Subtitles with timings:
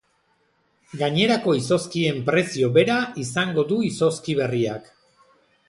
[1.01, 4.93] Gainerako izozkien prezio bera izango du izozki berriak.